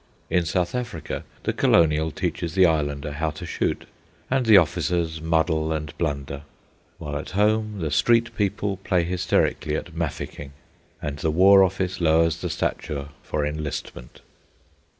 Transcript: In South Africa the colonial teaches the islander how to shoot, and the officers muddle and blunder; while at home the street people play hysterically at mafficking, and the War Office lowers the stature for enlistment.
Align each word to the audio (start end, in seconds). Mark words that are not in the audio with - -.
In 0.31 0.45
South 0.45 0.73
Africa 0.73 1.23
the 1.43 1.53
colonial 1.53 2.09
teaches 2.09 2.55
the 2.55 2.65
islander 2.65 3.11
how 3.11 3.29
to 3.29 3.45
shoot, 3.45 3.85
and 4.31 4.47
the 4.47 4.57
officers 4.57 5.21
muddle 5.21 5.71
and 5.71 5.95
blunder; 5.99 6.41
while 6.97 7.15
at 7.15 7.29
home 7.37 7.77
the 7.81 7.91
street 7.91 8.35
people 8.35 8.77
play 8.77 9.03
hysterically 9.03 9.75
at 9.75 9.93
mafficking, 9.93 10.53
and 11.03 11.19
the 11.19 11.29
War 11.29 11.63
Office 11.63 12.01
lowers 12.01 12.41
the 12.41 12.49
stature 12.49 13.09
for 13.21 13.45
enlistment. 13.45 14.21